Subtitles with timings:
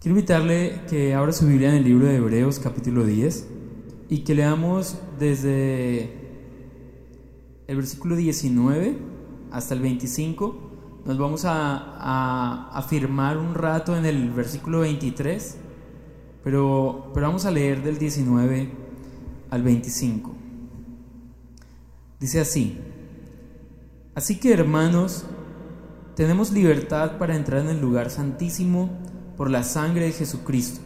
[0.00, 3.48] Quiero invitarle que abra su Biblia en el libro de Hebreos capítulo 10
[4.08, 6.10] y que leamos desde
[7.66, 8.96] el versículo 19
[9.50, 11.02] hasta el 25.
[11.04, 15.58] Nos vamos a, afirmar un rato en el versículo 23,
[16.44, 18.70] pero, pero vamos a leer del 19
[19.50, 20.34] al 25.
[22.18, 22.78] Dice así,
[24.14, 25.26] así que hermanos,
[26.16, 28.99] tenemos libertad para entrar en el lugar santísimo
[29.40, 30.82] por la sangre de Jesucristo,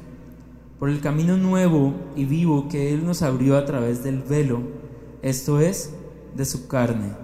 [0.79, 4.61] por el camino nuevo y vivo que Él nos abrió a través del velo,
[5.22, 5.90] esto es,
[6.36, 7.17] de su carne.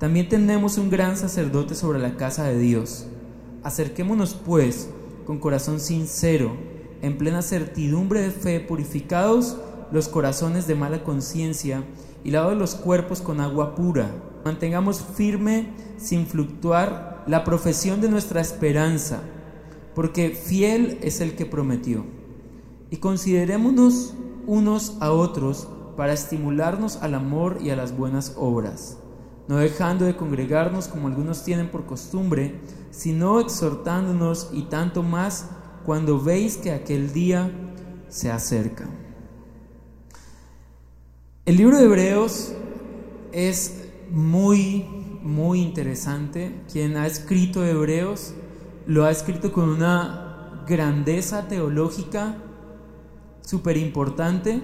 [0.00, 3.04] También tenemos un gran sacerdote sobre la casa de Dios.
[3.62, 4.88] Acerquémonos pues
[5.26, 6.56] con corazón sincero,
[7.02, 9.58] en plena certidumbre de fe, purificados
[9.90, 11.84] los corazones de mala conciencia
[12.24, 14.10] y lavados los cuerpos con agua pura.
[14.42, 15.66] Mantengamos firme,
[15.98, 19.20] sin fluctuar, la profesión de nuestra esperanza
[19.94, 22.04] porque fiel es el que prometió.
[22.90, 24.14] Y considerémonos
[24.46, 28.98] unos a otros para estimularnos al amor y a las buenas obras,
[29.48, 35.48] no dejando de congregarnos como algunos tienen por costumbre, sino exhortándonos y tanto más
[35.84, 37.50] cuando veis que aquel día
[38.08, 38.88] se acerca.
[41.44, 42.52] El libro de Hebreos
[43.32, 44.86] es muy,
[45.22, 46.60] muy interesante.
[46.70, 48.34] Quien ha escrito Hebreos
[48.86, 52.36] lo ha escrito con una grandeza teológica
[53.42, 54.62] súper importante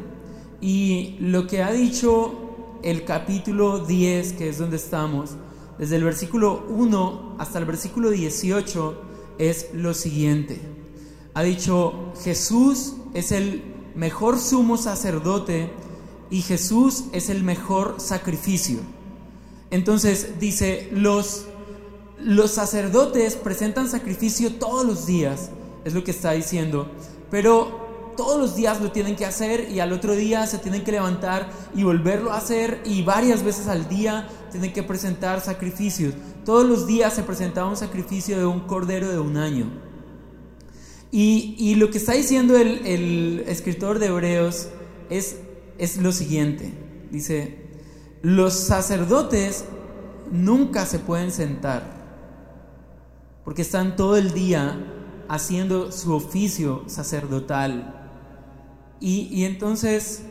[0.61, 5.37] y lo que ha dicho el capítulo 10, que es donde estamos,
[5.79, 9.03] desde el versículo 1 hasta el versículo 18,
[9.39, 10.61] es lo siguiente.
[11.35, 13.63] Ha dicho, Jesús es el
[13.95, 15.71] mejor sumo sacerdote
[16.31, 18.79] y Jesús es el mejor sacrificio.
[19.71, 21.48] Entonces dice, los
[22.29, 25.49] los sacerdotes presentan sacrificio todos los días,
[25.87, 26.87] es lo que está diciendo,
[27.31, 30.93] pero todos los días lo tienen que hacer y al otro día se tienen que
[30.93, 36.13] levantar y volverlo a hacer y varias veces al día tienen que presentar sacrificios.
[36.45, 39.71] Todos los días se presentaba un sacrificio de un cordero de un año.
[41.11, 44.69] Y, lo que está diciendo el, el escritor de Hebreos
[45.09, 45.37] es,
[45.79, 46.75] es lo siguiente.
[47.11, 47.57] Dice,
[48.21, 49.65] los sacerdotes
[50.31, 51.98] nunca se pueden sentar
[53.49, 54.79] porque están todo el día
[55.27, 58.11] haciendo su oficio sacerdotal.
[59.01, 60.23] Y, entonces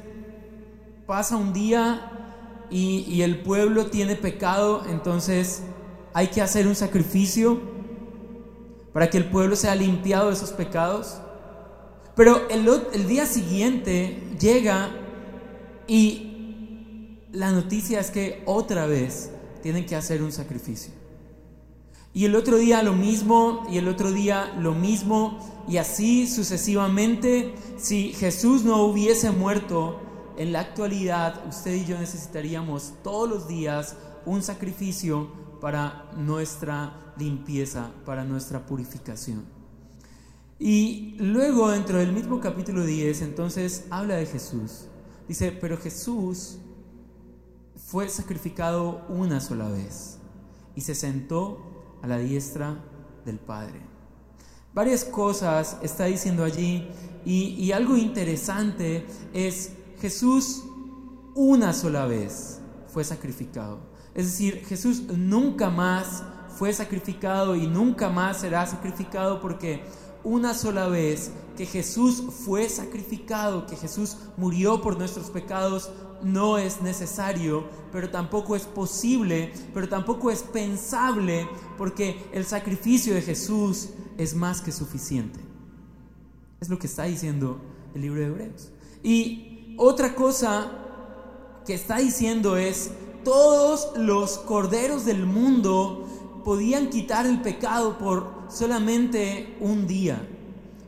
[1.08, 5.64] pasa un día y, y, el pueblo tiene pecado, entonces
[6.14, 7.60] hay que hacer un sacrificio
[8.94, 11.18] para que el pueblo sea limpiado de esos pecados.
[12.16, 14.92] Pero el, el día siguiente llega
[15.88, 19.32] y la noticia es que otra vez
[19.64, 21.07] tienen que hacer un sacrificio.
[22.18, 27.54] Y el otro día lo mismo, y el otro día lo mismo, y así sucesivamente.
[27.78, 30.00] Si Jesús no hubiese muerto,
[30.36, 37.92] en la actualidad usted y yo necesitaríamos todos los días un sacrificio para nuestra limpieza,
[38.04, 39.46] para nuestra purificación.
[40.58, 44.88] Y luego dentro del mismo capítulo 10, entonces habla de Jesús.
[45.28, 46.58] Dice, pero Jesús
[47.76, 50.18] fue sacrificado una sola vez
[50.74, 52.78] y se sentó a la diestra
[53.26, 53.82] del Padre.
[54.74, 56.88] Varias cosas está diciendo allí
[57.26, 60.64] y, algo interesante es Jesús
[61.36, 63.80] una sola vez fue sacrificado.
[64.14, 69.84] Es decir, Jesús nunca más fue sacrificado y nunca más será sacrificado porque
[70.24, 75.92] una sola vez que Jesús fue sacrificado, que Jesús murió por nuestros pecados,
[76.24, 81.48] no es necesario, pero tampoco es posible, pero tampoco es pensable,
[81.78, 85.40] porque el sacrificio de Jesús es más que suficiente.
[86.60, 87.60] Es lo que está diciendo
[87.94, 88.72] el libro de Hebreos.
[89.04, 90.72] Y otra cosa
[91.66, 92.92] que está diciendo es,
[93.24, 96.08] todos los corderos del mundo
[96.44, 100.26] podían quitar el pecado por solamente un día,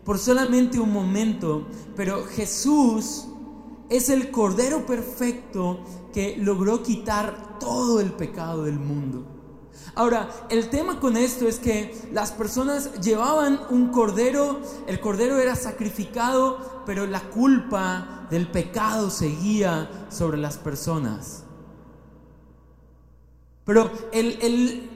[0.06, 3.29] por solamente un momento, pero Jesús
[3.90, 5.80] es el Cordero perfecto
[6.14, 9.26] que logró quitar todo el pecado del mundo.
[9.96, 15.56] Ahora, el tema con esto es que las personas llevaban un cordero, el cordero era
[15.56, 21.44] sacrificado, pero la culpa del pecado seguía sobre las personas.
[23.66, 24.90] Pero el, el,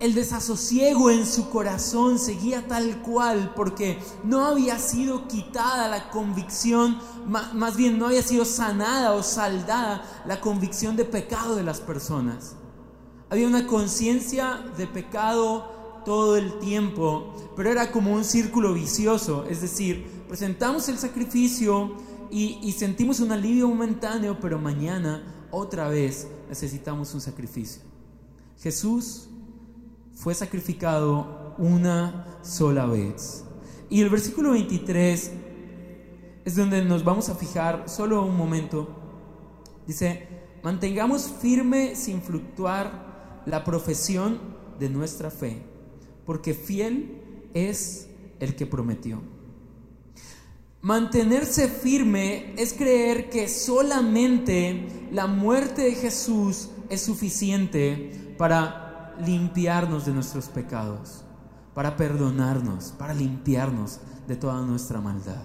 [0.00, 6.98] el desasosiego en su corazón seguía tal cual porque no había sido quitada la convicción,
[7.26, 12.54] más bien no había sido sanada o saldada la convicción de pecado de las personas.
[13.28, 19.60] Había una conciencia de pecado todo el tiempo, pero era como un círculo vicioso, es
[19.60, 21.96] decir, presentamos el sacrificio
[22.30, 27.82] y, y sentimos un alivio momentáneo, pero mañana otra vez necesitamos un sacrificio.
[28.60, 29.28] Jesús
[30.18, 33.44] fue sacrificado una sola vez.
[33.88, 35.32] Y el versículo 23
[36.44, 38.88] es donde nos vamos a fijar solo un momento.
[39.86, 40.26] Dice,
[40.62, 44.40] mantengamos firme sin fluctuar la profesión
[44.80, 45.62] de nuestra fe,
[46.26, 48.08] porque fiel es
[48.40, 49.22] el que prometió.
[50.80, 58.87] Mantenerse firme es creer que solamente la muerte de Jesús es suficiente para
[59.24, 61.24] limpiarnos de nuestros pecados,
[61.74, 65.42] para perdonarnos, para limpiarnos de toda nuestra maldad.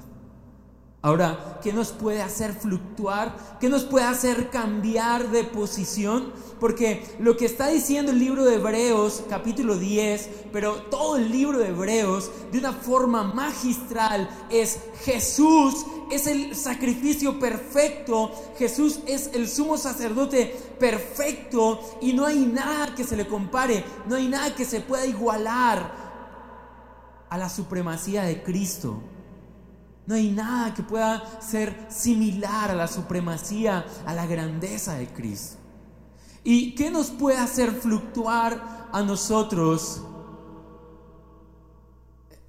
[1.05, 3.35] Ahora, ¿qué nos puede hacer fluctuar?
[3.59, 6.31] ¿Qué nos puede hacer cambiar de posición?
[6.61, 11.59] Porque lo que está diciendo el libro de Hebreos, capítulo 10, pero todo el libro
[11.59, 15.85] de Hebreos, de una forma magistral, es Jesús
[16.15, 23.03] es el sacrificio perfecto, Jesús es el sumo sacerdote perfecto y no hay nada que
[23.03, 26.03] se le compare, no hay nada que se pueda igualar
[27.29, 29.01] a la supremacía de Cristo.
[30.05, 35.57] No hay nada que pueda ser similar a la supremacía, a la grandeza de Cristo.
[36.43, 40.03] ¿Y qué nos puede hacer fluctuar a nosotros?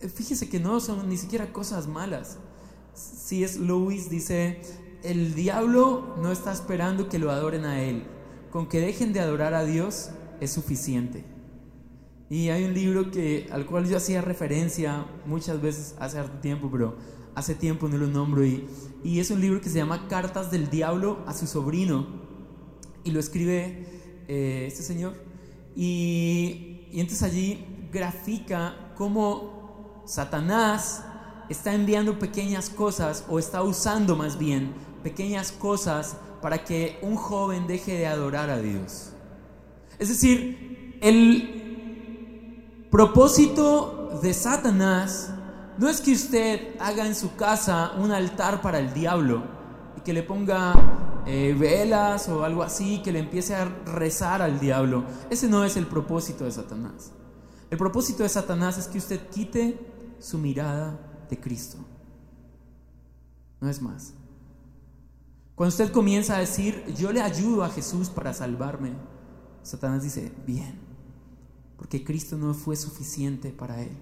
[0.01, 2.39] Eh, fíjese que no son ni siquiera cosas malas.
[2.95, 4.61] Si es Lewis dice,
[5.03, 8.05] el diablo no está esperando que lo adoren a él.
[8.51, 10.11] Con que dejen de adorar a Dios
[10.41, 11.25] es suficiente.
[12.31, 16.71] Y hay un libro que, al cual yo hacía referencia muchas veces hace harto tiempo,
[16.71, 16.97] pero
[17.35, 18.67] hace tiempo no lo nombro, y,
[19.03, 22.07] y es un libro que se llama Cartas del Diablo a su sobrino,
[23.03, 23.87] y lo escribe
[24.29, 25.15] eh, este señor,
[25.77, 31.05] y, y entonces allí grafica cómo Satanás
[31.49, 37.67] está enviando pequeñas cosas, o está usando más bien pequeñas cosas para que un joven
[37.67, 39.11] deje de adorar a Dios.
[39.99, 45.33] Es decir, el propósito de Satanás
[45.79, 49.43] no es que usted haga en su casa un altar para el diablo
[49.97, 50.75] y que le ponga
[51.27, 55.05] eh, velas o algo así, que le empiece a rezar al diablo.
[55.31, 57.13] Ese no es el propósito de Satanás.
[57.71, 59.79] El propósito de Satanás es que usted quite
[60.19, 61.79] su mirada de Cristo.
[63.61, 64.15] No es más.
[65.55, 68.93] Cuando usted comienza a decir, yo le ayudo a Jesús para salvarme,
[69.63, 70.79] Satanás dice, bien,
[71.77, 73.97] porque Cristo no fue suficiente para él.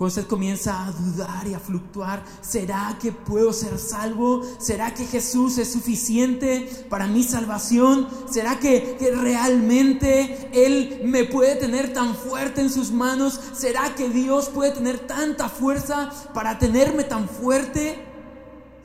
[0.00, 4.40] Cuando usted comienza a dudar y a fluctuar, ¿será que puedo ser salvo?
[4.58, 8.08] ¿Será que Jesús es suficiente para mi salvación?
[8.30, 13.38] ¿Será que, realmente Él me puede tener tan fuerte en sus manos?
[13.52, 18.02] ¿Será que Dios puede tener tanta fuerza para tenerme tan fuerte?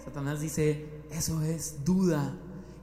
[0.03, 2.35] Satanás dice, eso es duda.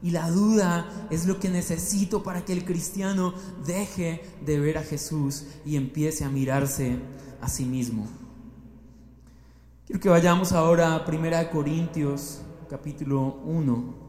[0.02, 3.34] Y la duda es lo que necesito para que el cristiano
[3.66, 6.98] deje de ver a Jesús y empiece a mirarse
[7.42, 8.06] a sí mismo.
[9.84, 12.40] Quiero que vayamos ahora a 1 Corintios
[12.70, 14.02] capítulo 1.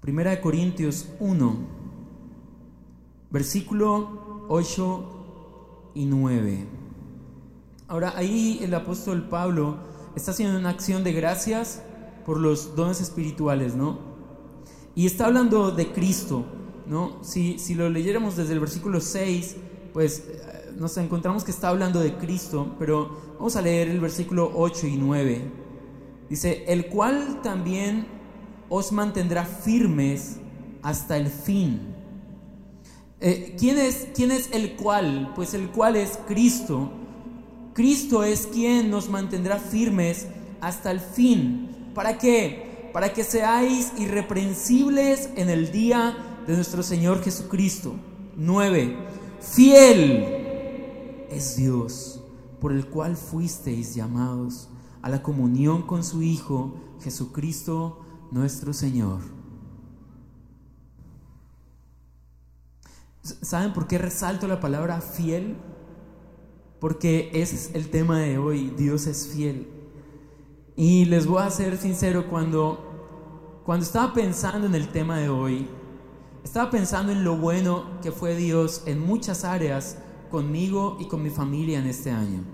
[0.00, 1.56] Primera de Corintios 1,
[3.30, 6.83] versículo 8 y 9.
[7.86, 9.76] Ahora ahí el apóstol Pablo
[10.16, 11.82] está haciendo una acción de gracias
[12.24, 13.98] por los dones espirituales, ¿no?
[14.94, 16.46] Y está hablando de Cristo,
[16.86, 17.22] ¿no?
[17.22, 19.56] Si, si lo leyéramos desde el versículo 6,
[19.92, 24.50] pues eh, nos encontramos que está hablando de Cristo, pero vamos a leer el versículo
[24.54, 25.52] 8 y 9.
[26.30, 28.06] Dice, el cual también
[28.70, 30.38] os mantendrá firmes
[30.82, 31.94] hasta el fin.
[33.20, 35.32] Eh, ¿quién, es, ¿Quién es el cual?
[35.36, 36.90] Pues el cual es Cristo
[37.74, 40.28] Cristo es quien nos mantendrá firmes
[40.60, 41.90] hasta el fin.
[41.92, 42.90] ¿Para qué?
[42.92, 46.16] Para que seáis irreprensibles en el día
[46.46, 47.96] de nuestro Señor Jesucristo.
[48.36, 48.96] 9.
[49.40, 52.20] Fiel es Dios,
[52.60, 54.68] por el cual fuisteis llamados
[55.02, 58.00] a la comunión con su Hijo, Jesucristo
[58.30, 59.20] nuestro Señor.
[63.22, 65.56] ¿Saben por qué resalto la palabra fiel?
[66.84, 69.66] Porque ese es el tema de hoy, Dios es fiel.
[70.76, 75.66] Y les voy a ser sincero, cuando, cuando estaba pensando en el tema de hoy,
[76.44, 79.96] estaba pensando en lo bueno que fue Dios en muchas áreas
[80.30, 82.44] conmigo y con mi familia en este año.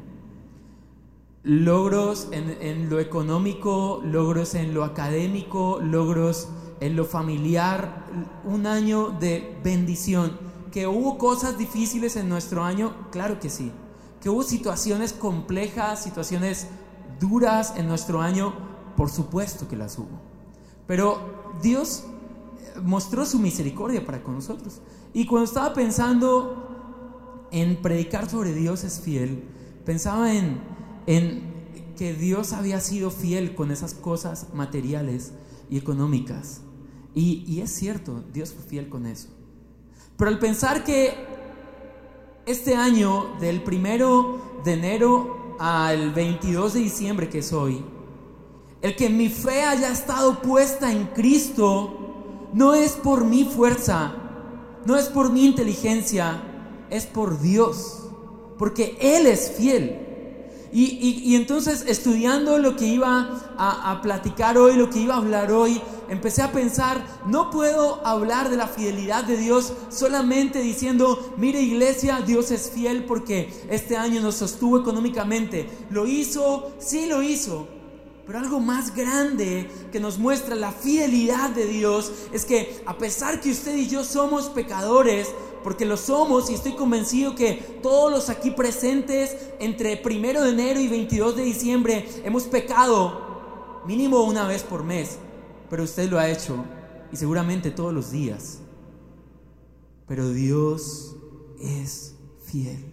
[1.42, 6.46] logros en, lo económico, logros en lo académico, logros
[6.78, 8.06] en lo familiar,
[8.44, 10.38] un año de bendición.
[10.70, 12.94] ¿Que hubo cosas difíciles en nuestro año?
[13.10, 13.72] Claro que sí.
[14.20, 16.66] ¿Que hubo situaciones complejas, situaciones
[17.18, 18.54] duras en nuestro año?
[18.96, 20.20] Por supuesto que las hubo.
[20.86, 22.04] Pero Dios
[22.82, 24.80] mostró su misericordia para con nosotros.
[25.12, 29.44] Y cuando estaba pensando en predicar sobre Dios es fiel,
[29.84, 30.60] pensaba en
[31.06, 31.42] en
[31.96, 35.32] que Dios había sido fiel con esas cosas materiales
[35.68, 36.62] y económicas.
[37.14, 39.28] Y, es cierto, Dios fue fiel con eso.
[40.16, 41.14] Pero al pensar que
[42.50, 47.84] este año, del primero de enero al 22 de diciembre que es hoy,
[48.82, 54.14] el que mi fe haya estado puesta en Cristo no es por mi fuerza,
[54.84, 56.42] no es por mi inteligencia,
[56.90, 58.08] es por Dios,
[58.58, 60.06] porque Él es fiel.
[60.72, 65.50] Y, entonces estudiando lo que iba a, a, platicar hoy, lo que iba a hablar
[65.50, 65.80] hoy,
[66.10, 72.20] empecé a pensar, no puedo hablar de la fidelidad de Dios solamente diciendo, mire iglesia,
[72.20, 75.66] Dios es fiel porque este año nos sostuvo económicamente.
[75.88, 77.66] Lo hizo, sí lo hizo.
[78.26, 83.40] Pero algo más grande que nos muestra la fidelidad de Dios es que a pesar
[83.40, 85.28] que usted y yo somos pecadores,
[85.62, 90.80] porque lo somos y estoy convencido que todos los aquí presentes entre primero de enero
[90.80, 95.18] y 22 de diciembre hemos pecado mínimo una vez por mes,
[95.70, 96.64] pero usted lo ha hecho
[97.12, 98.58] y seguramente todos los días.
[100.06, 101.16] Pero Dios
[101.60, 102.84] es fiel.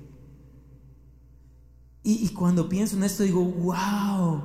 [2.03, 4.43] Y, y cuando pienso en esto digo, wow,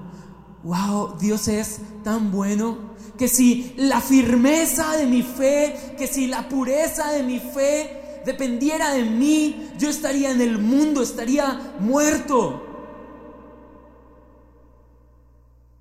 [0.65, 6.49] wow, Dios es tan bueno que si la firmeza de mi fe, que si la
[6.49, 12.63] pureza de mi fe dependiera de mí, yo estaría en el mundo, estaría muerto.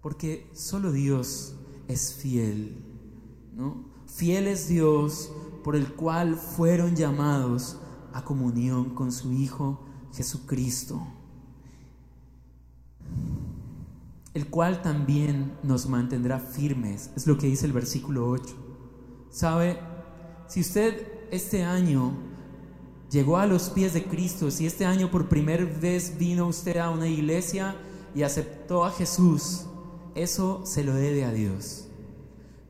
[0.02, 1.56] Porque solo Dios
[1.92, 2.78] es fiel,
[3.54, 3.86] ¿no?
[4.08, 5.32] Fiel es Dios
[5.64, 7.78] por el cual fueron llamados
[8.14, 11.02] a comunión con su Hijo Jesucristo,
[14.34, 18.56] el cual también nos mantendrá firmes, es lo que dice el versículo 8.
[19.30, 19.80] ¿Sabe?
[20.48, 22.14] Si usted este año
[23.10, 26.90] llegó a los pies de Cristo, si este año por primera vez vino usted a
[26.90, 27.76] una iglesia
[28.14, 29.66] y aceptó a Jesús,
[30.16, 31.88] eso se lo debe a Dios.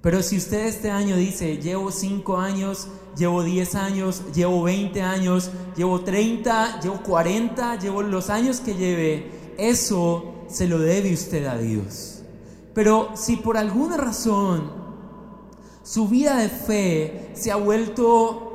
[0.01, 5.51] Pero si usted este año dice, llevo 5 años, llevo 10 años, llevo 20 años,
[5.75, 11.57] llevo 30, llevo 40, llevo los años que lleve, eso se lo debe usted a
[11.57, 12.23] Dios.
[12.73, 14.71] Pero si por alguna razón
[15.83, 18.51] su vida de fe se ha vuelto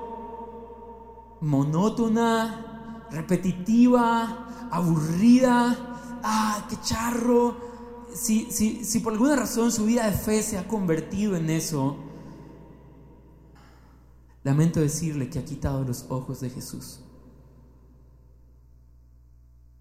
[1.40, 7.65] monótona, repetitiva, aburrida, ah, qué charro.
[8.16, 11.96] Si, si por alguna razón su vida de fe se ha convertido en eso,
[14.42, 17.00] lamento decirle que ha quitado los ojos de Jesús.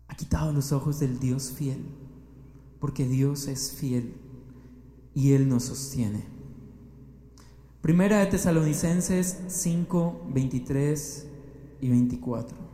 [0.07, 1.85] Ha quitado los ojos del Dios fiel,
[2.79, 4.15] porque Dios es fiel
[5.13, 6.25] y Él nos sostiene.
[7.81, 11.27] Primera de Tesalonicenses 5, 23
[11.81, 12.64] y 24.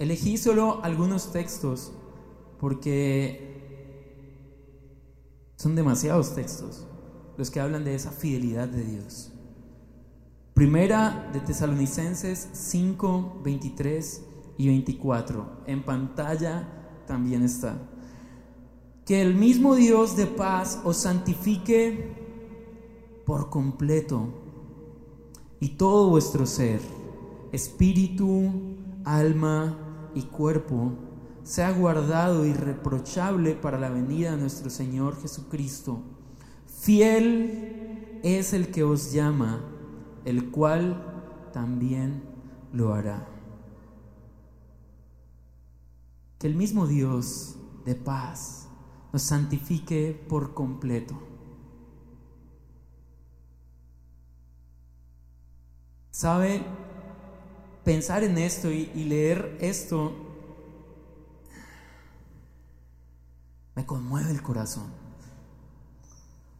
[0.00, 1.92] Elegí solo algunos textos
[2.58, 3.50] porque
[5.56, 6.86] son demasiados textos
[7.36, 9.30] los que hablan de esa fidelidad de Dios.
[10.54, 14.22] Primera de Tesalonicenses 5, 23
[14.56, 15.64] y 24.
[15.66, 17.76] En pantalla también está.
[19.04, 22.16] Que el mismo Dios de paz os santifique
[23.26, 24.28] por completo
[25.60, 26.80] y todo vuestro ser,
[27.52, 28.50] espíritu,
[29.04, 30.92] alma y cuerpo,
[31.42, 36.02] sea guardado irreprochable para la venida de nuestro Señor Jesucristo.
[36.66, 39.64] Fiel es el que os llama,
[40.24, 42.22] el cual también
[42.72, 43.26] lo hará.
[46.38, 48.68] Que el mismo Dios de paz
[49.12, 51.20] nos santifique por completo.
[56.10, 56.62] ¿Sabe?
[57.84, 60.12] Pensar en esto y, leer esto
[63.74, 64.86] me conmueve el corazón.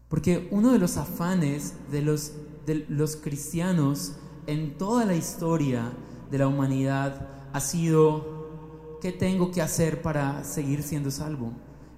[0.08, 2.32] Porque uno de los afanes de los,
[2.66, 4.14] de los cristianos
[4.46, 5.92] en toda la historia
[6.30, 11.52] de la humanidad ha sido, ¿qué tengo que hacer para seguir siendo salvo?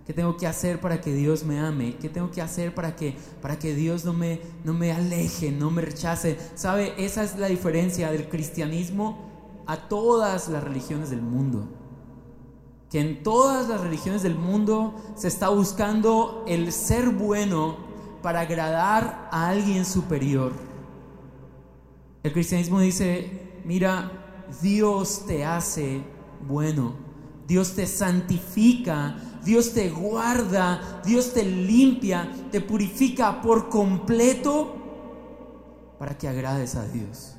[0.06, 1.96] ¿Qué tengo que hacer para que Dios me ame?
[1.96, 5.70] ¿Qué tengo que hacer para que, para que Dios no me, no me aleje, no
[5.70, 6.38] me rechace?
[6.54, 6.94] ¿Sabe?
[6.98, 11.68] Esa es la diferencia del cristianismo a todas las religiones del mundo.
[12.90, 17.76] Que en todas las religiones del mundo se está buscando el ser bueno
[18.22, 20.52] para agradar a alguien superior.
[22.24, 26.02] El cristianismo dice, mira, Dios te hace
[26.46, 26.94] bueno,
[27.46, 34.76] Dios te santifica, Dios te guarda, Dios te limpia, te purifica por completo
[35.98, 37.34] para que agrades a Dios.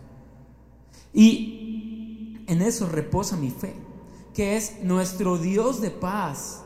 [1.13, 3.75] Y en eso reposa mi fe,
[4.33, 6.63] que es nuestro Dios de paz,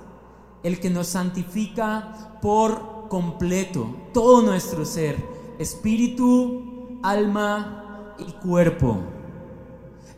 [0.63, 5.17] el que nos santifica por completo, todo nuestro ser,
[5.59, 9.16] espíritu, alma y cuerpo.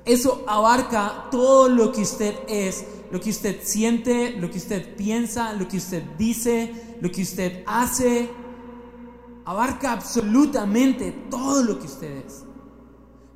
[0.10, 5.54] Eso abarca todo lo que usted es, lo que usted siente, lo que usted piensa,
[5.54, 8.28] lo que usted dice, lo que usted hace.
[9.46, 12.44] Abarca absolutamente todo lo que usted es.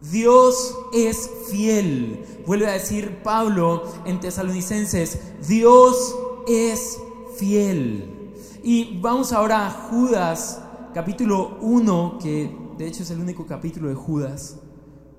[0.01, 2.25] Dios es fiel.
[2.47, 6.15] Vuelve a decir Pablo en Tesalonicenses, Dios
[6.47, 6.97] es
[7.37, 8.33] fiel.
[8.63, 10.59] Y vamos ahora a Judas,
[10.95, 14.57] capítulo 1, que de hecho es el único capítulo de Judas,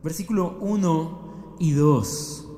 [0.02, 2.48] versículo 1 y 2.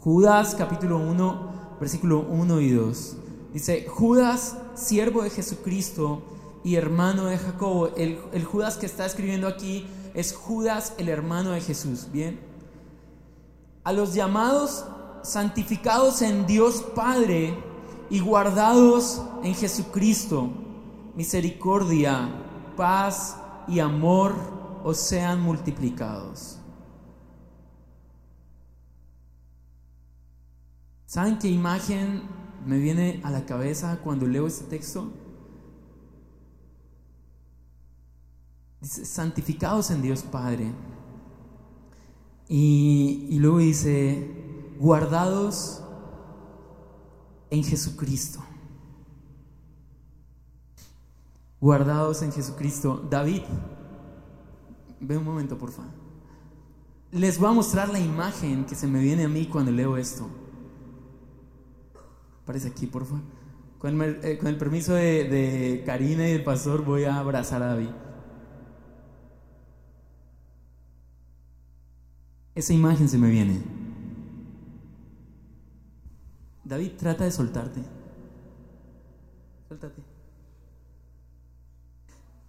[0.00, 3.16] Judas, capítulo 1, versículo 1 y 2.
[3.52, 6.22] Dice, Judas, siervo de Jesucristo
[6.64, 7.88] y hermano de Jacobo.
[7.96, 12.08] El, el Judas que está escribiendo aquí es Judas, el hermano de Jesús.
[12.12, 12.40] Bien.
[13.84, 14.84] A los llamados,
[15.22, 17.56] santificados en Dios Padre
[18.10, 20.50] y guardados en Jesucristo,
[21.14, 22.28] misericordia,
[22.76, 23.36] paz
[23.68, 24.34] y amor
[24.84, 26.58] os sean multiplicados.
[31.12, 32.22] ¿Saben qué imagen
[32.64, 35.12] me viene a la cabeza cuando leo este texto?
[38.80, 40.72] Dice, santificados en Dios Padre.
[42.48, 45.82] Y, y luego dice, guardados
[47.50, 48.42] en Jesucristo.
[51.60, 53.06] Guardados en Jesucristo.
[53.10, 53.42] David,
[54.98, 55.92] ve un momento, por favor.
[57.10, 60.40] Les voy a mostrar la imagen que se me viene a mí cuando leo esto.
[62.42, 63.22] Aparece aquí, por favor.
[63.78, 67.62] Con el, eh, con el permiso de, de Karina y del pastor, voy a abrazar
[67.62, 67.90] a David.
[72.54, 73.60] Esa imagen se me viene.
[76.64, 77.80] David trata de soltarte.
[79.68, 80.02] Suéltate.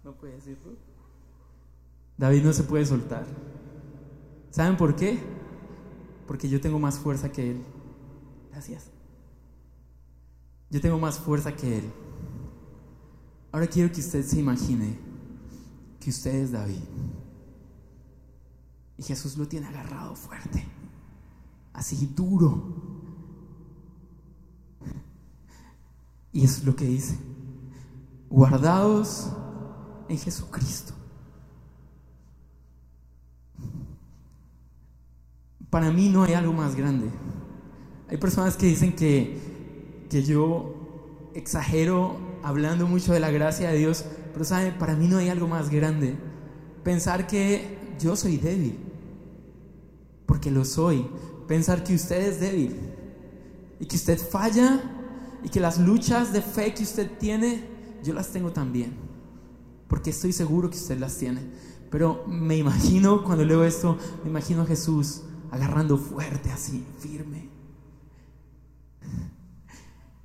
[0.04, 0.72] No puede decirlo.
[2.16, 3.26] David no se puede soltar.
[4.50, 5.18] ¿Saben por qué?
[6.26, 7.62] Porque yo tengo más fuerza que él.
[8.50, 8.93] Gracias.
[10.70, 11.92] Yo tengo más fuerza que él.
[13.52, 14.98] Ahora quiero que usted se imagine
[16.00, 16.82] que usted es David.
[18.98, 20.64] Y Jesús lo tiene agarrado fuerte,
[21.72, 22.74] así duro.
[26.32, 27.16] Y es lo que dice,
[28.28, 29.30] guardados
[30.08, 30.92] en Jesucristo.
[35.70, 37.08] Para mí no hay algo más grande.
[38.08, 39.53] Hay personas que dicen que,
[40.08, 45.18] que yo exagero hablando mucho de la gracia de Dios, pero saben, para mí no
[45.18, 46.16] hay algo más grande.
[46.82, 48.78] Pensar que yo soy débil,
[50.26, 51.06] porque lo soy.
[51.48, 52.74] Pensar que usted es débil
[53.80, 54.80] y que usted falla
[55.42, 57.64] y que las luchas de fe que usted tiene,
[58.02, 58.94] yo las tengo también,
[59.88, 61.40] porque estoy seguro que usted las tiene.
[61.90, 67.53] Pero me imagino, cuando leo esto, me imagino a Jesús agarrando fuerte así, firme.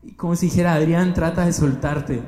[0.02, 2.24] Y como si dijera, Adrián, trata de soltarte.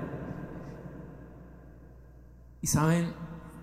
[2.61, 3.13] Y saben,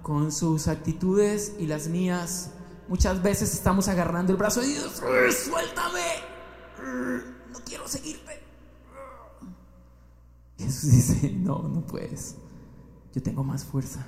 [0.02, 2.52] con sus actitudes y las mías,
[2.88, 5.02] muchas veces estamos agarrando el brazo de Dios,
[5.44, 6.00] suéltame,
[7.52, 8.42] no quiero seguirte.
[10.56, 12.36] Jesús dice, no, no puedes,
[13.14, 14.06] yo tengo más fuerza.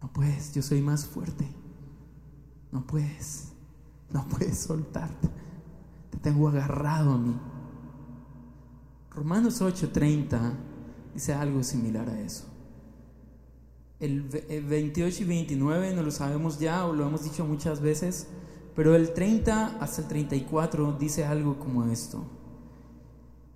[0.00, 1.46] No puedes, yo soy más fuerte.
[2.72, 3.48] No puedes,
[4.10, 5.28] no puedes soltarte.
[6.10, 7.38] Te tengo agarrado a mí.
[9.10, 10.52] Romanos 8:30
[11.14, 12.44] dice algo similar a eso.
[13.98, 18.28] El 28 y 29 no lo sabemos ya o lo hemos dicho muchas veces,
[18.74, 22.24] pero el 30 hasta el 34 dice algo como esto.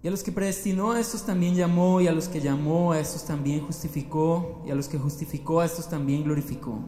[0.03, 3.01] Y a los que predestinó a estos también llamó, y a los que llamó a
[3.01, 6.79] estos también justificó, y a los que justificó a estos también glorificó.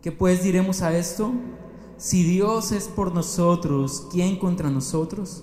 [0.00, 1.32] ¿Qué pues diremos a esto?
[1.96, 5.42] Si Dios es por nosotros, ¿quién contra nosotros?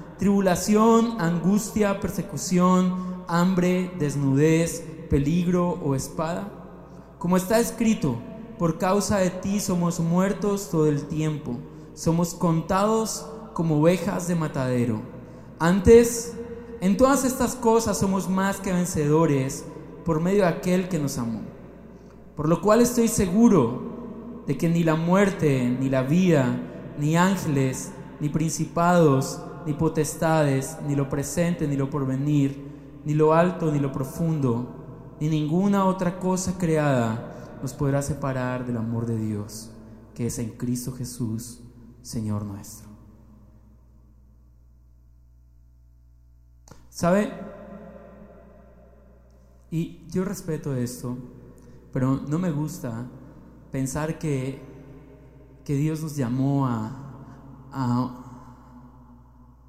[0.21, 6.47] Tribulación, angustia, persecución, hambre, desnudez, peligro o espada.
[7.17, 8.19] Como está escrito,
[8.59, 11.57] por causa de ti somos muertos todo el tiempo,
[11.95, 15.01] somos contados como ovejas de matadero.
[15.57, 16.35] Antes,
[16.81, 19.65] en todas estas cosas somos más que vencedores
[20.05, 21.41] por medio de aquel que nos amó.
[22.35, 26.61] Por lo cual estoy seguro de que ni la muerte, ni la vida,
[26.99, 33.71] ni ángeles, ni principados, ni potestades, ni lo presente, ni lo porvenir, ni lo alto,
[33.71, 39.71] ni lo profundo, ni ninguna otra cosa creada nos podrá separar del amor de Dios,
[40.15, 41.61] que es en Cristo Jesús,
[42.01, 42.89] Señor nuestro.
[46.89, 47.31] ¿Sabe?
[49.69, 51.17] Y yo respeto esto,
[51.93, 53.07] pero no me gusta
[53.71, 54.61] pensar que,
[55.63, 56.91] que Dios nos llamó a,
[57.71, 58.20] a,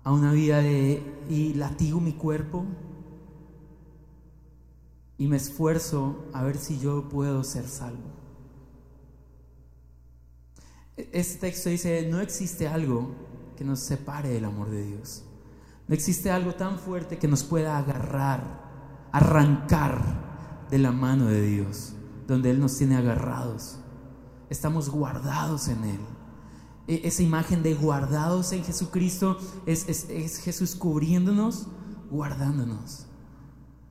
[0.05, 2.67] a una vida de y latigo mi cuerpo
[5.19, 8.11] y me esfuerzo a ver si yo puedo ser salvo.
[10.97, 13.15] Este texto dice, no existe algo
[13.57, 15.25] que nos separe del amor de Dios.
[15.89, 21.95] No existe algo tan fuerte que nos pueda agarrar, arrancar de la mano de Dios,
[22.27, 23.79] donde Él nos tiene agarrados.
[24.51, 26.01] Estamos guardados en Él.
[26.89, 31.69] E, esa imagen de guardados en Jesucristo es, es Jesús cubriéndonos,
[32.11, 33.07] guardándonos.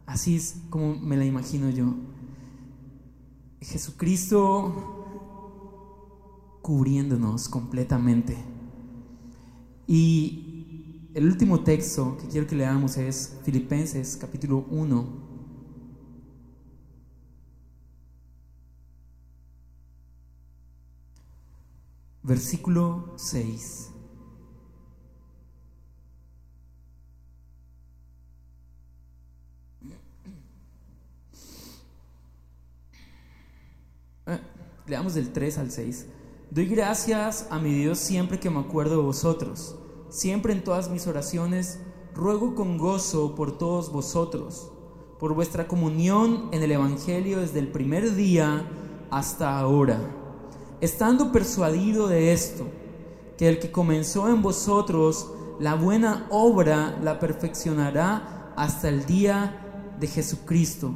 [0.05, 1.93] Así es como me la imagino yo.
[3.61, 4.97] Jesucristo
[6.61, 8.37] cubriéndonos completamente.
[9.87, 15.30] Y el último texto que quiero que leamos es Filipenses capítulo 1.
[22.23, 23.91] Versículo 6.
[34.27, 34.39] Eh,
[34.87, 36.07] leamos del 3 al 6.
[36.51, 39.77] Doy gracias a mi Dios siempre que me acuerdo de vosotros
[40.11, 41.79] Siempre en todas mis oraciones
[42.13, 44.69] ruego con gozo por todos vosotros,
[45.21, 48.69] por vuestra comunión en el Evangelio desde el primer día
[49.09, 50.01] hasta ahora,
[50.81, 52.67] estando persuadido de esto,
[53.37, 60.07] que el que comenzó en vosotros la buena obra la perfeccionará hasta el día de
[60.07, 60.93] Jesucristo.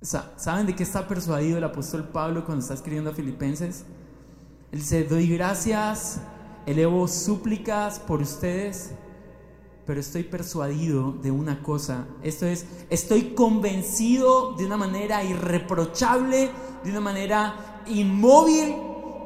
[0.00, 3.84] ¿Saben de qué está persuadido el apóstol Pablo cuando está escribiendo a Filipenses?
[4.72, 6.20] Él dice, doy gracias,
[6.64, 8.92] elevo súplicas por ustedes,
[9.86, 12.06] pero estoy persuadido de una cosa.
[12.22, 16.50] Esto es, estoy convencido de una manera irreprochable,
[16.84, 18.74] de una manera inmóvil,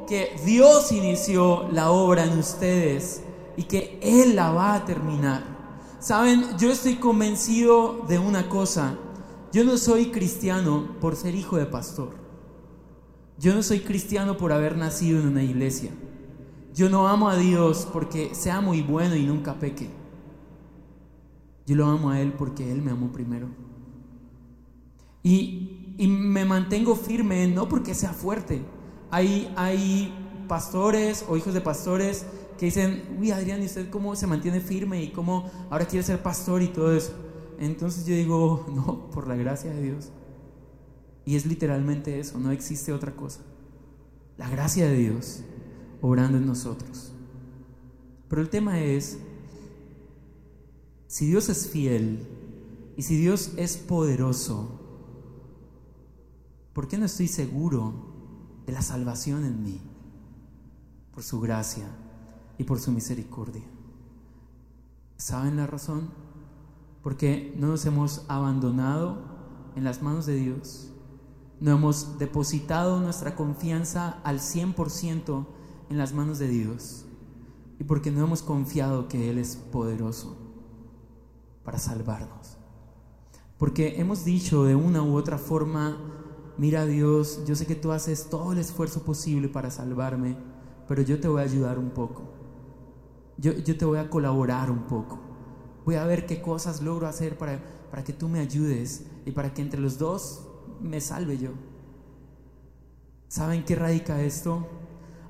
[0.07, 3.21] que Dios inició la obra en ustedes
[3.57, 5.43] y que Él la va a terminar.
[5.99, 8.97] Saben, yo estoy convencido de una cosa
[9.53, 12.11] yo no soy cristiano por ser hijo de pastor.
[13.37, 15.91] Yo no soy cristiano por haber nacido en una iglesia.
[16.73, 19.89] Yo no amo a Dios porque sea muy bueno y nunca peque.
[21.71, 23.47] Yo lo amo a Él porque Él me amó primero.
[25.23, 28.61] Y, y me mantengo firme no porque sea fuerte.
[29.09, 30.13] Hay, hay
[30.49, 32.25] pastores o hijos de pastores
[32.57, 36.21] que dicen, uy Adrián, ¿y usted cómo se mantiene firme y cómo ahora quiere ser
[36.21, 37.13] pastor y todo eso?
[37.57, 40.09] Entonces yo digo, no, por la gracia de Dios.
[41.23, 43.39] Y es literalmente eso, no existe otra cosa.
[44.37, 45.45] La gracia de Dios
[46.01, 47.13] obrando en nosotros.
[48.27, 49.19] Pero el tema es,
[51.11, 52.25] si Dios es fiel
[52.95, 54.79] y si Dios es poderoso,
[56.71, 57.93] ¿por qué no estoy seguro
[58.65, 59.81] de la salvación en mí?
[61.13, 61.89] Por su gracia
[62.57, 63.63] y por su misericordia.
[65.17, 66.21] ¿Saben la razón?
[67.01, 69.17] porque no nos hemos abandonado
[69.75, 70.91] en las manos de Dios,
[71.59, 75.45] no hemos depositado nuestra confianza al 100%
[75.89, 77.05] en las manos de Dios
[77.79, 80.37] y porque no hemos confiado que Él es poderoso
[81.63, 82.57] para salvarnos.
[83.57, 85.97] Porque hemos dicho de una u otra forma,
[86.57, 90.35] mira Dios, yo sé que tú haces todo el esfuerzo posible para salvarme,
[90.87, 92.23] pero yo te voy a ayudar un poco.
[93.37, 95.19] Yo, yo te voy a colaborar un poco.
[95.85, 99.53] Voy a ver qué cosas logro hacer para, para que tú me ayudes y para
[99.53, 100.47] que entre los dos
[100.81, 101.51] me salve yo.
[103.27, 104.67] ¿Saben qué radica esto?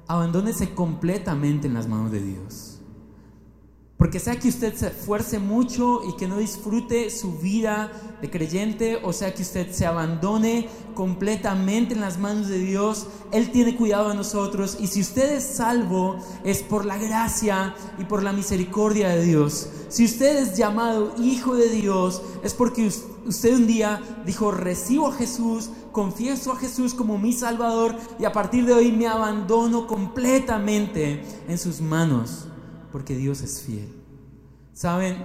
[0.07, 2.80] Abandónese completamente en las manos de Dios.
[4.01, 8.99] Porque sea que usted se esfuerce mucho y que no disfrute su vida de creyente,
[9.03, 14.09] o sea que usted se abandone completamente en las manos de Dios, Él tiene cuidado
[14.09, 14.77] de nosotros.
[14.79, 19.69] Y si usted es salvo, es por la gracia y por la misericordia de Dios.
[19.89, 25.13] Si usted es llamado hijo de Dios, es porque usted un día dijo, recibo a
[25.13, 31.23] Jesús, confieso a Jesús como mi Salvador y a partir de hoy me abandono completamente
[31.47, 32.47] en sus manos
[32.91, 33.89] porque Dios es fiel.
[34.73, 35.17] Saben,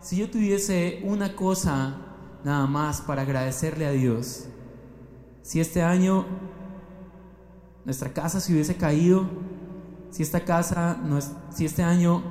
[0.00, 1.96] si yo tuviese una cosa
[2.44, 4.46] nada más para agradecerle a Dios,
[5.42, 6.26] si este año
[7.84, 9.28] nuestra casa se hubiese caído,
[10.10, 10.98] si esta casa,
[11.50, 12.22] si este año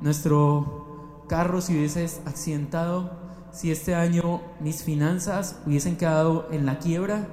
[0.00, 7.28] nuestro carro se hubiese accidentado, si este año mis finanzas hubiesen quedado en la quiebra,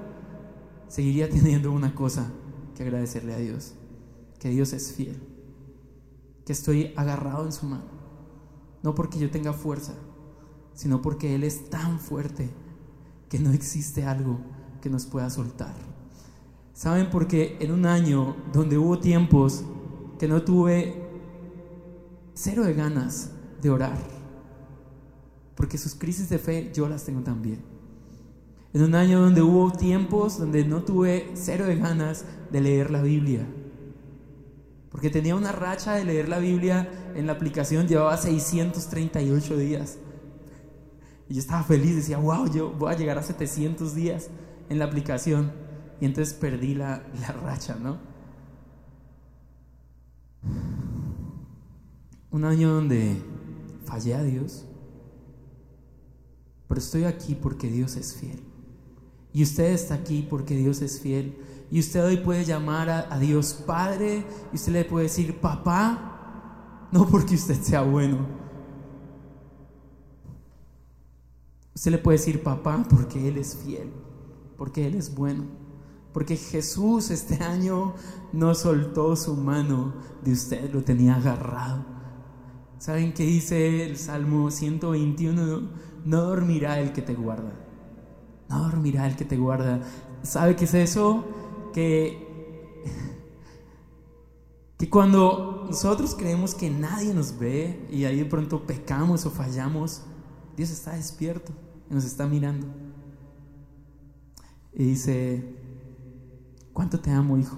[0.88, 2.32] seguiría teniendo una cosa
[2.76, 3.74] que agradecerle a Dios,
[4.40, 5.33] que Dios es fiel
[6.46, 7.86] que estoy agarrado en su mano.
[8.82, 9.94] No porque yo tenga fuerza,
[10.74, 12.50] sino porque Él es tan fuerte
[13.30, 14.40] que no existe algo
[14.82, 15.74] que nos pueda soltar.
[16.74, 17.10] ¿Saben?
[17.10, 19.64] Porque en un año donde hubo tiempos
[20.20, 21.02] que no tuve
[22.34, 23.98] cero de ganas de orar,
[25.56, 27.62] porque sus crisis de fe yo las tengo también.
[28.74, 33.04] En un año donde hubo tiempos donde no tuve cero de ganas de leer la
[33.04, 33.48] Biblia
[34.94, 39.98] porque tenía una racha de leer la Biblia en la aplicación, llevaba 638 días.
[41.28, 44.30] Y yo estaba feliz, decía, wow, yo voy a llegar a 700 días
[44.70, 45.52] en la aplicación.
[46.00, 47.98] Y entonces perdí la, la racha, ¿no?
[52.30, 53.18] Un año donde
[53.86, 54.66] fallé a Dios.
[56.68, 58.44] Pero estoy aquí porque Dios es fiel.
[59.34, 61.36] Y usted está aquí porque Dios es fiel.
[61.74, 67.08] Y usted hoy puede llamar a, Dios Padre y usted le puede decir papá, no
[67.08, 68.28] porque usted sea bueno.
[71.74, 73.92] Usted le puede decir papá porque Él es fiel,
[74.56, 75.46] porque Él es bueno.
[76.14, 77.96] Porque Jesús este año
[78.34, 81.84] no soltó su mano de usted, lo tenía agarrado.
[82.78, 85.70] ¿Saben qué dice el Salmo 121?
[86.06, 87.52] No dormirá el que te guarda.
[88.48, 89.82] No dormirá el que te guarda.
[90.22, 91.26] ¿Sabe qué es eso?
[91.74, 92.82] Que,
[94.78, 100.04] que cuando nosotros creemos que nadie nos ve y ahí de pronto pecamos o fallamos,
[100.56, 101.52] Dios está despierto
[101.90, 102.68] y nos está mirando.
[104.74, 105.56] Y dice,
[106.72, 107.58] ¿cuánto te amo, hijo?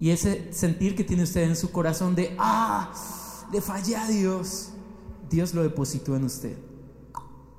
[0.00, 2.92] Y ese sentir que tiene usted en su corazón de, ah,
[3.52, 4.70] le fallé a Dios,
[5.30, 6.58] Dios lo depositó en usted.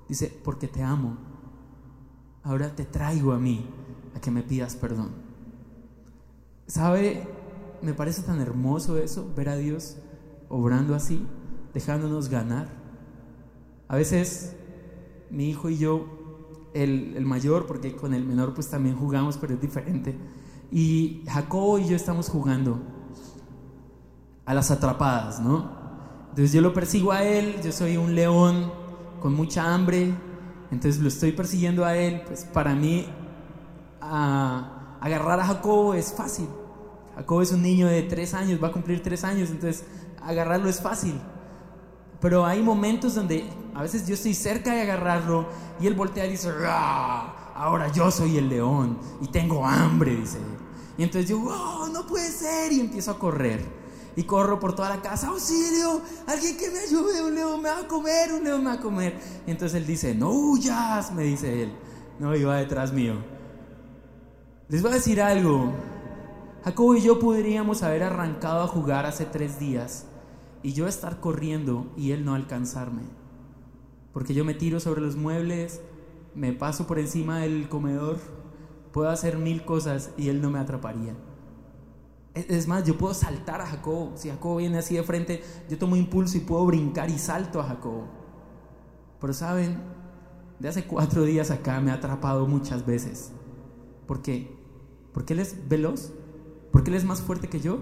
[0.08, 1.18] Dice, porque te amo,
[2.44, 3.68] ahora te traigo a mí
[4.16, 5.12] a que me pidas perdón.
[6.68, 7.28] ¿Sabe?
[7.82, 9.98] Me parece tan hermoso eso, ver a Dios
[10.50, 11.26] obrando así,
[11.74, 12.68] dejándonos ganar.
[13.88, 14.56] A veces
[15.30, 19.62] mi hijo y yo, el, mayor, porque con el menor pues también jugamos, pero es
[19.62, 20.18] diferente.
[20.72, 22.80] Y Jacobo y yo estamos jugando
[24.46, 25.86] a las atrapadas, ¿no?
[26.30, 28.72] Entonces yo lo persigo a él, yo soy un león
[29.22, 30.14] con mucha hambre,
[30.72, 33.08] entonces lo estoy persiguiendo a él, pues para mí
[34.06, 36.48] agarrar a Jacobo es fácil.
[37.16, 39.86] Jacobo es un niño de tres años, va a cumplir tres años, entonces
[40.22, 41.20] agarrarlo es fácil.
[42.20, 45.48] Pero hay momentos donde a veces yo estoy cerca de agarrarlo
[45.80, 46.50] y él voltea y dice,
[47.56, 50.58] ahora yo soy el león y tengo hambre, dice él.
[50.98, 53.66] Y entonces yo, oh, no puede ser, y empiezo a correr.
[54.16, 57.80] Y corro por toda la casa, auxilio, alguien que me ayude, un león me va
[57.80, 59.20] a comer, un león me va a comer.
[59.46, 61.74] Y entonces él dice, no huyas, me dice él.
[62.18, 63.35] No, iba detrás mío.
[64.68, 65.74] Les voy a decir algo.
[66.64, 70.08] Jacobo y yo podríamos haber arrancado a jugar hace tres días
[70.64, 73.04] y yo estar corriendo y él no alcanzarme.
[74.12, 75.82] Porque yo me tiro sobre los muebles,
[76.34, 78.18] me paso por encima del comedor,
[78.92, 81.14] puedo hacer mil cosas y él no me atraparía.
[82.34, 84.14] Es más, yo puedo saltar a Jacobo.
[84.16, 87.66] Si Jacobo viene así de frente, yo tomo impulso y puedo brincar y salto a
[87.66, 88.08] Jacobo.
[89.22, 89.78] Pero saben,
[90.58, 93.32] de hace cuatro días acá me ha atrapado muchas veces.
[94.08, 94.55] ¿Por qué?
[95.16, 96.12] ¿Porque Él es veloz?
[96.72, 97.80] ¿Porque Él es más fuerte que yo?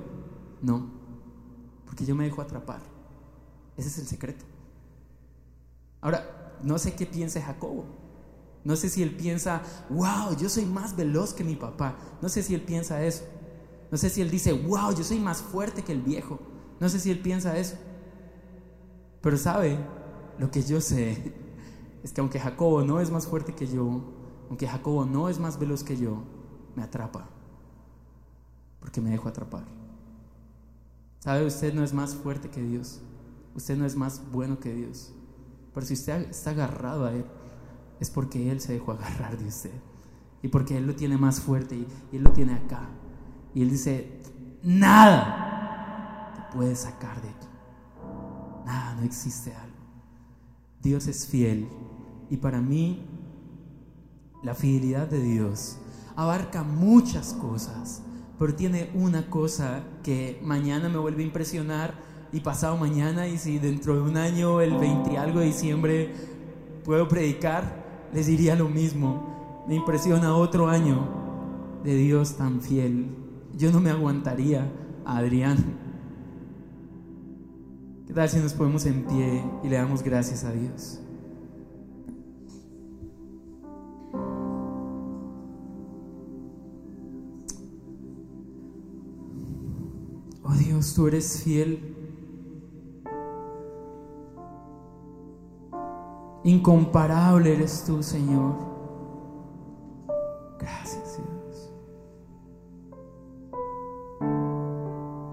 [0.62, 0.88] No,
[1.94, 2.80] porque yo me dejo atrapar.
[3.76, 4.46] Ese es el secreto.
[6.00, 7.86] Ahora, no sé qué piensa Jacobo.
[8.64, 11.98] No sé si él piensa, wow, yo soy más veloz que mi papá.
[12.22, 13.26] No sé si él piensa eso.
[13.92, 16.40] No sé si él dice, wow, yo soy más fuerte que el viejo.
[16.80, 17.76] No sé si él piensa eso.
[19.22, 19.78] Pero sabe,
[20.40, 21.34] lo que yo sé
[22.04, 24.02] es que aunque Jacobo no es más fuerte que yo,
[24.50, 26.24] aunque Jacobo no es más veloz que yo,
[26.76, 27.28] me atrapa.
[28.80, 29.64] Porque me dejo atrapar.
[31.20, 33.02] Sabe, usted no es más fuerte que Dios.
[33.56, 35.14] Usted no es más bueno que Dios.
[35.74, 37.26] Pero si usted está agarrado a Él,
[38.00, 39.72] es porque Él se dejó agarrar de usted.
[40.42, 42.90] Y porque Él lo tiene más fuerte y, Él lo tiene acá.
[43.54, 44.20] Y Él dice,
[44.64, 47.48] nada te puede sacar de aquí.
[48.66, 49.78] Nada, no existe algo.
[50.82, 51.70] Dios es fiel.
[52.30, 53.06] Y para mí,
[54.44, 55.78] la fidelidad de Dios
[56.16, 58.04] abarca muchas cosas,
[58.40, 61.94] pero tiene una cosa que mañana me vuelve a impresionar
[62.32, 66.14] y pasado mañana y si dentro de un año, el 20 y algo de diciembre,
[66.84, 69.64] puedo predicar, les diría lo mismo.
[69.68, 71.08] Me impresiona otro año
[71.84, 73.08] de Dios tan fiel.
[73.56, 74.72] Yo no me aguantaría
[75.06, 75.58] a Adrián.
[78.08, 81.00] ¿Qué tal si nos ponemos en pie y le damos gracias a Dios?
[90.92, 91.96] Tú eres fiel.
[96.44, 98.56] Incomparable eres tú, Señor.
[100.60, 101.74] Gracias, Dios.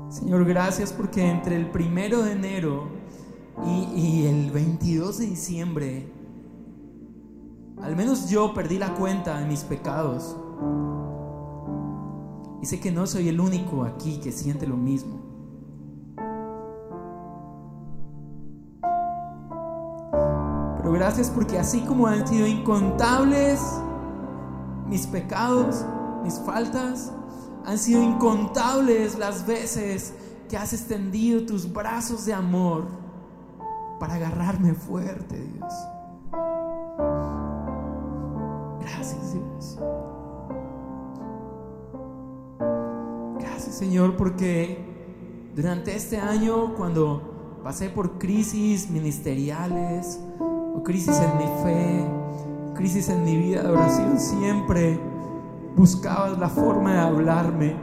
[0.09, 2.89] Señor, gracias porque entre el primero de enero
[3.67, 6.13] y, el 22 de diciembre,
[7.83, 10.37] al menos yo perdí la cuenta de mis pecados.
[12.63, 15.20] Y sé que no soy el único aquí que siente lo mismo.
[20.93, 23.61] Gracias porque así como han sido incontables
[24.87, 25.85] mis pecados,
[26.25, 27.13] mis faltas,
[27.65, 30.13] han sido incontables las veces
[30.49, 32.89] que has extendido tus brazos de amor
[34.01, 35.73] para agarrarme fuerte, Dios.
[38.81, 39.79] Gracias, Dios.
[43.39, 44.85] Gracias, Señor, porque
[45.55, 50.19] durante este año, cuando pasé por crisis ministeriales,
[50.83, 52.05] crisis en mi fe,
[52.75, 54.99] crisis en mi vida de oración, siempre
[55.77, 57.77] buscabas la forma de hablarme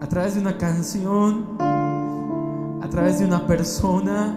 [0.00, 4.36] a través de una canción, a través de una persona,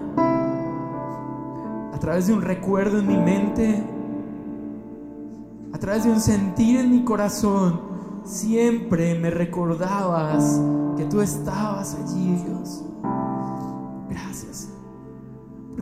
[1.93, 3.83] a través de un recuerdo en mi mente,
[5.73, 7.81] a través de un sentir en mi corazón.
[8.23, 10.61] Siempre me recordabas
[10.97, 12.85] que tú estabas allí, Dios.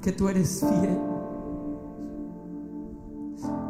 [0.04, 1.00] Que tú eres fiel.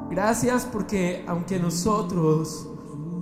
[0.10, 2.68] Gracias porque aunque nosotros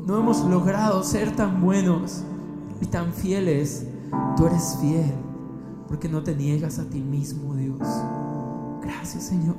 [0.06, 2.24] no hemos logrado ser tan buenos
[2.80, 3.86] y tan fieles,
[4.36, 5.14] tú eres fiel
[5.88, 7.80] porque no te niegas a ti mismo, Dios.
[8.82, 9.56] Gracias, Señor.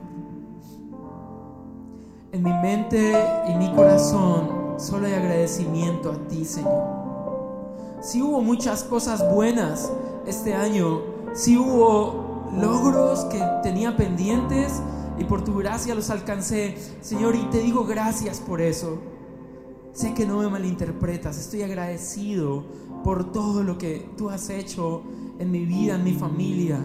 [2.33, 3.15] En mi mente
[3.51, 7.03] y mi corazón solo hay agradecimiento a ti, Señor.
[8.01, 9.93] Si hubo muchas cosas buenas
[10.27, 11.01] este año,
[11.35, 12.22] si hubo
[12.53, 14.81] logros que tenía pendientes
[15.19, 16.77] y por tu gracia los alcancé.
[17.01, 18.99] Señor, y te digo gracias por eso.
[19.93, 22.65] Sé que no me malinterpretas, estoy agradecido
[23.05, 25.03] por todo lo que tú has hecho
[25.39, 26.83] en mi vida, en mi familia.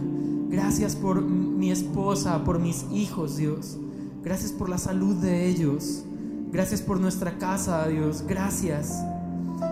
[0.50, 3.78] Gracias por mi esposa, por mis hijos, Dios.
[4.24, 6.04] Gracias por la salud de ellos.
[6.52, 8.24] Gracias por nuestra casa, Dios.
[8.28, 9.02] Gracias.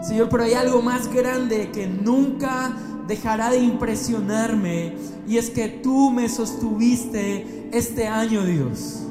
[0.01, 2.75] Señor, pero hay algo más grande que nunca
[3.07, 4.95] dejará de impresionarme
[5.27, 9.03] y es que tú me sostuviste este año, Dios.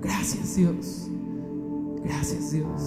[0.00, 1.08] Gracias, Dios.
[2.04, 2.82] Gracias, Dios.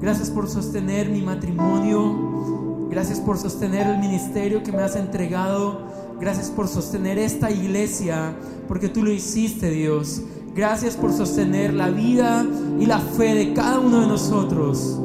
[0.00, 2.88] Gracias por sostener mi matrimonio.
[2.90, 5.86] Gracias por sostener el ministerio que me has entregado.
[6.20, 8.34] Gracias por sostener esta iglesia,
[8.68, 10.22] porque tú lo hiciste, Dios.
[10.54, 12.46] Gracias por sostener la vida
[12.80, 14.98] y la fe de cada uno de nosotros.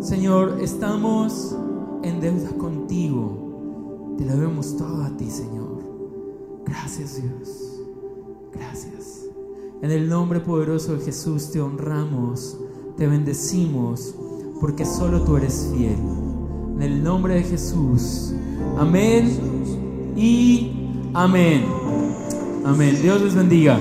[0.00, 1.54] Señor, estamos
[2.02, 3.45] en deuda contigo.
[4.18, 5.82] Te lo vemos todo a ti, Señor.
[6.64, 7.82] Gracias, Dios.
[8.52, 9.26] Gracias.
[9.82, 12.58] En el nombre poderoso de Jesús te honramos,
[12.96, 14.14] te bendecimos,
[14.60, 15.98] porque solo tú eres fiel.
[16.76, 18.32] En el nombre de Jesús.
[18.78, 21.64] Amén y amén.
[22.64, 22.98] Amén.
[23.02, 23.78] Dios les bendiga.